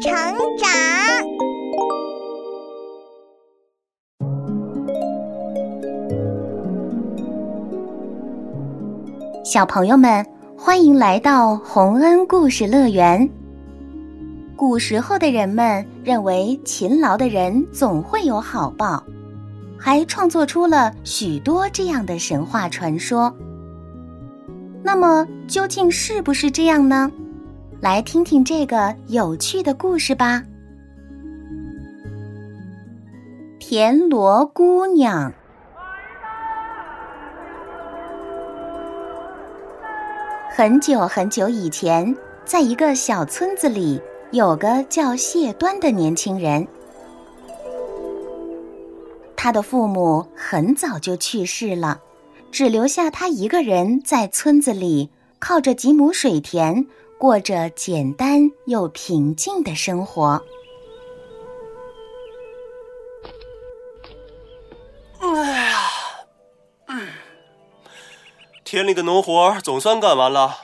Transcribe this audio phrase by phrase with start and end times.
[0.00, 0.10] 成
[0.56, 0.70] 长。
[9.44, 10.24] 小朋友们，
[10.56, 13.28] 欢迎来到洪恩故事乐园。
[14.56, 19.04] 古时候的人们认为，勤劳的人总会有好报，
[19.78, 23.34] 还创作出了许多这样的神话传说。
[24.82, 27.12] 那么，究竟是不是这样呢？
[27.80, 30.42] 来听听这个有趣的故事吧。
[33.58, 35.32] 田螺姑娘。
[40.50, 43.98] 很久很久以前，在一个小村子里，
[44.30, 46.68] 有个叫谢端的年轻人。
[49.34, 52.02] 他的父母很早就去世了，
[52.52, 55.08] 只留下他一个人在村子里，
[55.38, 56.86] 靠着几亩水田，
[57.20, 60.42] 过着简单又平静的生活。
[68.64, 70.60] 田里的农活总算干完了，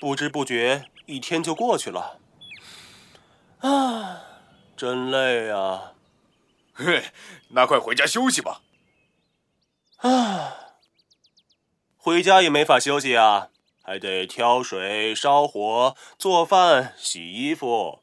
[0.00, 2.20] 不知不觉一天就过去了。
[3.58, 4.22] 啊，
[4.76, 5.94] 真累啊！
[6.74, 7.06] 嘿，
[7.48, 8.60] 那快回家休息吧。
[9.96, 10.54] 啊，
[11.96, 13.48] 回家也没法休息啊，
[13.88, 18.02] 还得挑水、烧火、做饭、洗衣服。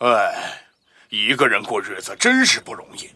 [0.00, 0.66] 哎，
[1.08, 3.08] 一个人过日子真是不容易。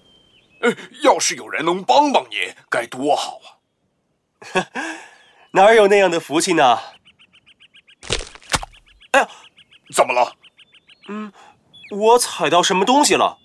[0.62, 3.60] 呃，要是有人能帮帮你，该多好啊！
[5.52, 6.78] 哪有那样的福气呢？
[9.10, 9.28] 哎呀，
[9.94, 10.34] 怎么了？
[11.08, 11.30] 嗯，
[11.90, 13.36] 我踩到什么东西了？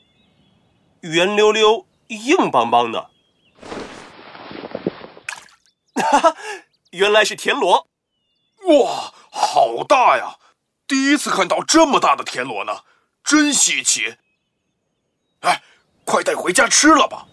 [1.02, 3.10] 圆溜溜、硬邦邦的。
[6.00, 6.38] 哈哈，
[6.92, 7.91] 原来是田螺。
[8.68, 10.38] 哇，好大呀！
[10.88, 12.82] 第一次看到这么大的田螺呢，
[13.24, 14.18] 真稀奇。
[15.40, 15.64] 哎，
[16.06, 17.28] 快带回家吃了吧。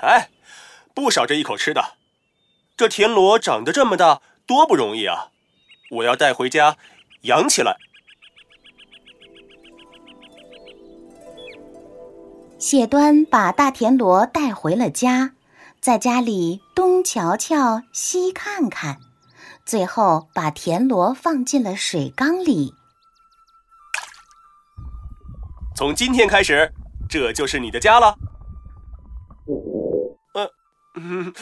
[0.00, 0.30] 哎，
[0.94, 1.96] 不少这一口吃的。
[2.76, 5.30] 这田螺长得这么大，多不容易啊！
[5.90, 6.76] 我要带回家
[7.22, 7.76] 养起来。
[12.58, 15.32] 谢端把大田螺带回了家，
[15.80, 19.00] 在家里东瞧瞧，西看看，
[19.68, 22.72] 最后把田螺放进了水缸里。
[25.76, 26.72] 从今天开始，
[27.06, 28.16] 这就是你的家了。
[30.94, 31.34] 嗯。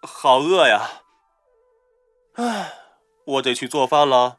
[0.00, 0.80] 好饿呀！
[2.36, 2.72] 唉，
[3.26, 4.38] 我得去做饭了。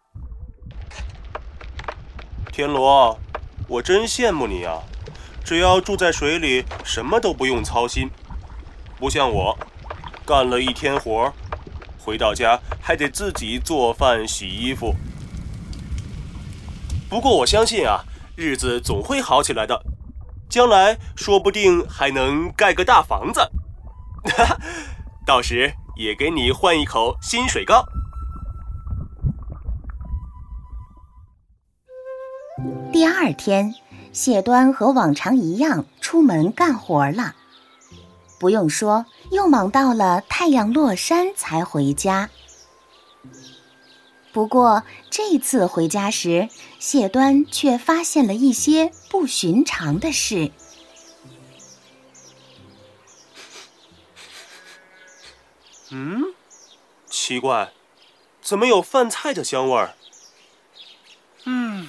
[2.52, 3.20] 田螺，
[3.68, 4.82] 我真羡慕你呀，
[5.44, 8.10] 只要住在水里，什么都不用操心，
[8.98, 9.56] 不像我，
[10.26, 11.32] 干了一天活，
[12.06, 14.94] 回到家还得自己做饭、洗衣服。
[17.10, 18.04] 不过我相信啊，
[18.36, 19.82] 日子总会好起来的，
[20.48, 23.40] 将来说不定还能盖个大房子。
[24.26, 24.58] 哈哈。
[25.26, 27.84] 到时也给你换一口新水缸。
[32.94, 33.74] 第二天，
[34.14, 37.34] 谢端和往常一样出门干活了。
[38.40, 42.30] 不用说，又忙到了太阳落山才回家。
[44.32, 46.50] 不过这次回家时，
[46.80, 50.52] 谢端却发现了一些不寻常的事。
[55.92, 56.34] 嗯，
[57.10, 57.72] 奇怪，
[58.42, 59.96] 怎么有饭菜的香味儿？
[61.46, 61.88] 嗯，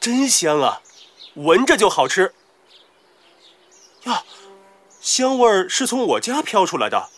[0.00, 0.82] 真香啊，
[1.34, 2.34] 闻着就好吃。
[4.04, 4.24] 呀，
[5.02, 7.08] 香味儿是从我家飘出来的，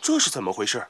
[0.00, 0.86] 这是怎么回事？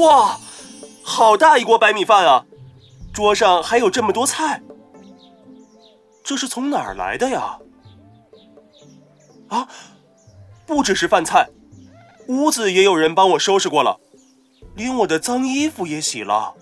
[0.00, 0.40] 哇，
[1.04, 2.44] 好大一锅白米饭啊！
[3.14, 4.60] 桌上还有这么多菜，
[6.24, 7.60] 这是从哪儿来的呀？
[9.46, 9.68] 啊，
[10.66, 11.48] 不只是饭菜，
[12.26, 14.00] 屋子也有人帮我收拾过了，
[14.74, 16.54] 连我的脏衣服也洗了。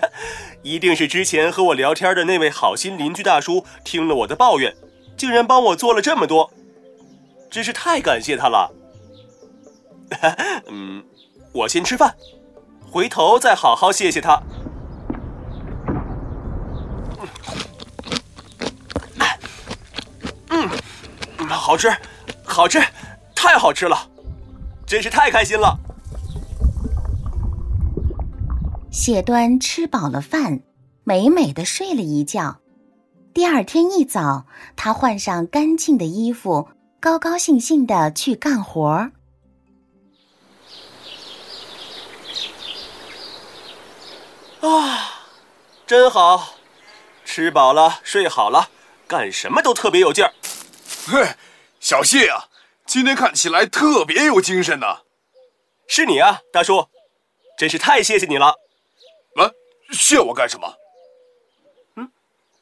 [0.62, 4.74] 一定是之前和我聊天的那位好心邻居大叔听了我的抱怨，
[5.16, 6.50] 竟然帮我做了这么多，
[7.50, 8.72] 真是太感谢他了。
[10.68, 11.04] 嗯，
[11.52, 12.14] 我先吃饭，
[12.90, 14.42] 回头再好好谢谢他。
[20.48, 20.68] 嗯
[21.48, 21.94] 好吃，
[22.44, 22.80] 好吃，
[23.34, 24.08] 太好吃了，
[24.86, 25.78] 真是太开心了。
[28.92, 30.60] 谢端吃饱了饭，
[31.02, 32.60] 美美的睡了一觉。
[33.32, 34.44] 第二天一早，
[34.76, 36.68] 他换上干净的衣服，
[37.00, 39.12] 高高兴兴的去干活儿。
[44.60, 45.24] 啊，
[45.86, 46.56] 真好，
[47.24, 48.68] 吃饱了，睡好了，
[49.08, 50.34] 干什么都特别有劲儿。
[51.06, 51.34] 嘿，
[51.80, 52.50] 小谢啊，
[52.84, 54.98] 今天看起来特别有精神呢。
[55.88, 56.88] 是你啊，大叔，
[57.58, 58.61] 真是太谢谢你了。
[59.92, 60.74] 谢我干什么？
[61.96, 62.10] 嗯，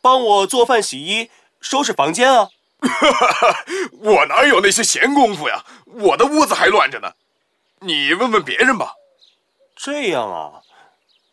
[0.03, 1.31] 帮我做饭、洗衣、
[1.61, 2.49] 收拾房间啊。
[4.01, 5.65] 我哪有那些闲工夫呀？
[5.87, 7.13] 我的屋子还乱着呢。
[7.81, 8.95] 你问问别人吧。
[9.77, 10.63] 这样啊，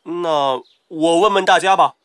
[0.04, 1.96] 那我问问大家吧。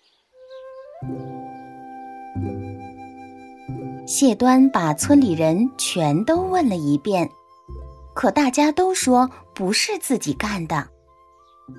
[4.06, 7.30] 谢端把村里人全都问了一遍，
[8.14, 10.88] 可大家都说不是自己干的。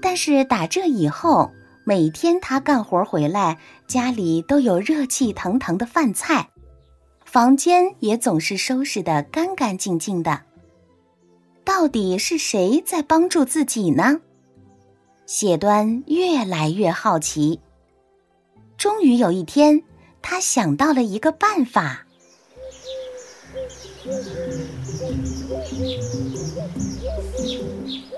[0.01, 1.51] 但是打这以后，
[1.85, 3.57] 每天他干活回来，
[3.88, 6.50] 家里都有热气腾腾的饭菜。
[7.25, 10.41] 房间也总是收拾得干干净净的。
[11.65, 14.21] 到底是谁在帮助自己呢？
[15.25, 17.59] 谢端越来越好奇。
[18.77, 19.81] 终于有一天，
[20.21, 22.06] 他想到了一个办法。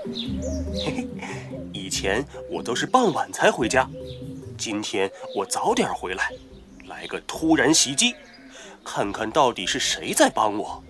[1.72, 3.88] 以前我都是傍晚才回家，
[4.56, 6.30] 今天我早点回来，
[6.86, 8.14] 来个突然袭击。
[8.84, 10.82] 看看到底是谁在帮我？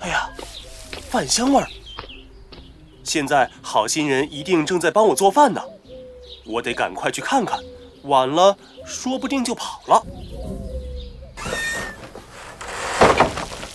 [0.00, 0.28] 哎呀，
[1.10, 1.68] 饭香味儿！
[3.04, 5.62] 现在好心人一定正在帮我做饭呢，
[6.44, 7.60] 我得赶快去看看，
[8.02, 10.04] 晚了说不定就跑了。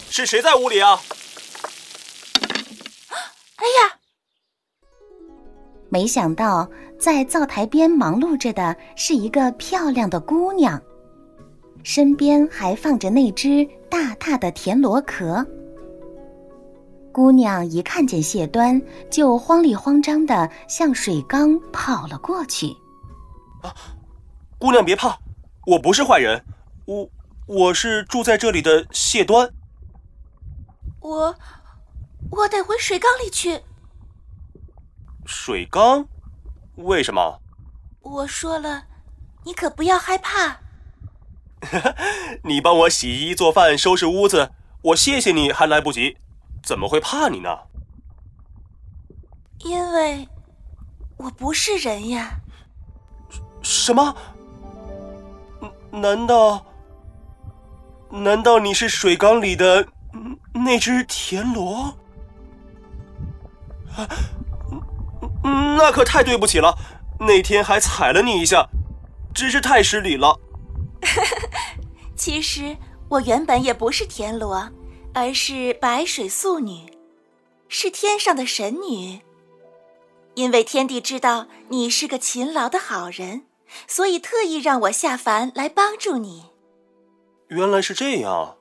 [0.10, 1.02] 是谁在屋里啊？
[5.96, 6.70] 没想到
[7.00, 10.82] 在灶台边忙碌着的是一个漂亮的姑娘。
[11.84, 15.48] 身边还放着那只大大的田螺壳。
[17.14, 22.68] 姑娘一看见谢端，就慌里慌张的向水缸跑了过去。
[23.62, 23.74] 啊，
[24.60, 25.18] 姑娘别怕，
[25.66, 26.44] 我不是坏人，
[26.84, 27.10] 我
[27.48, 29.50] 我是住在这里的谢端。
[31.00, 31.34] 我
[32.32, 33.62] 我得回水缸里去。
[35.26, 36.08] 水缸？
[36.76, 37.42] 为什么？
[38.02, 38.86] 我说了，
[39.44, 40.60] 你可不要害怕。
[42.44, 44.52] 你帮我洗衣、做饭、收拾屋子，
[44.82, 46.18] 我谢谢你还来不及，
[46.64, 47.50] 怎么会怕你呢？
[49.60, 50.30] 因为
[51.18, 52.40] 我不是人呀。
[53.64, 54.16] 什么？
[55.92, 56.66] 难道？
[58.12, 59.88] 难道你是水缸里的
[60.54, 61.98] 那只田螺？
[63.98, 64.08] 啊，
[65.78, 66.78] 那可太对不起了，
[67.20, 68.68] 那天还踩了你一下，
[69.34, 70.40] 真是太失礼了。
[72.16, 72.78] 其实
[73.10, 74.70] 我原本也不是田螺，
[75.14, 76.92] 而是白水素女，
[77.70, 79.22] 是天上的神女。
[80.34, 83.44] 因为天帝知道你是个勤劳的好人，
[83.88, 86.46] 所以特意让我下凡来帮助你。
[87.50, 88.56] 原来是这样。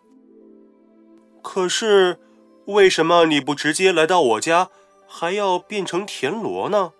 [1.42, 2.20] 可是，
[2.66, 4.70] 为什么你不直接来到我家，
[5.16, 6.92] 还要变成田螺呢？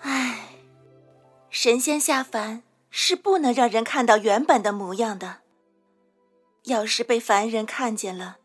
[0.00, 0.54] 唉，
[1.50, 2.62] 神仙下凡。
[2.92, 5.42] 是不能让人看到原本的模样的。
[6.64, 8.38] 要是被凡人看见了，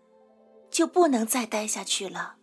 [0.69, 2.35] 就不能再待下去了。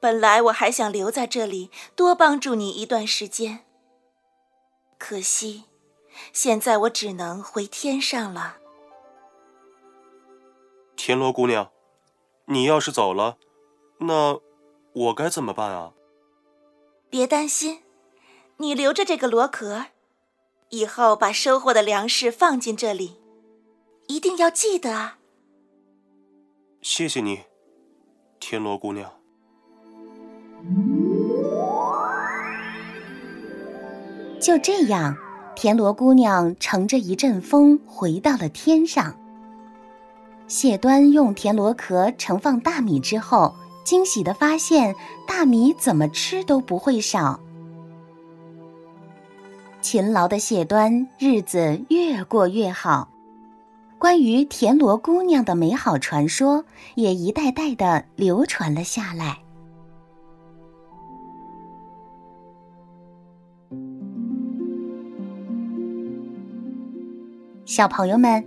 [0.00, 3.64] 本来我还想留在这里多帮助你一段时间，
[4.98, 5.64] 可惜，
[6.30, 8.58] 现在我只能回天上了。
[10.94, 11.70] 田螺姑娘，
[12.46, 13.38] 你要是走了，
[13.98, 14.38] 那
[14.92, 15.92] 我该怎么办啊？
[17.10, 17.82] 别担心，
[18.58, 19.86] 你留着这个螺壳。
[20.70, 23.20] 以后把收获的粮食放进这里，
[24.08, 25.18] 一定要记得啊！
[26.82, 27.40] 谢谢你，
[28.40, 29.12] 田螺姑娘。
[34.40, 35.16] 就这样，
[35.54, 39.16] 田螺姑娘乘着一阵风回到了天上。
[40.48, 44.94] 谢端用田螺壳盛放大米之后，惊喜的发现
[45.26, 47.40] 大米怎么吃都不会少。
[49.80, 53.08] 勤劳的谢端，日子越过越好。
[53.98, 59.38] 关于田螺姑娘的美好传说，也一代代的流传了下来。
[67.64, 68.44] 小朋友们，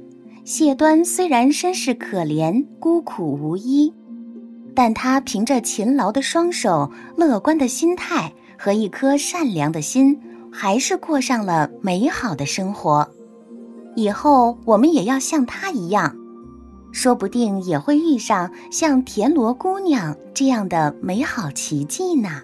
[0.50, 3.94] 谢端虽然身世可怜、孤苦无依，
[4.74, 10.20] 但他凭着勤劳的双手、乐观的心态和一颗善良的心。
[10.52, 13.08] 还是过上了美好的生活，
[13.96, 16.16] 以后我们也要像她一样，
[16.92, 22.42] 说不定也会遇上像田螺姑娘这样的美好奇迹呢。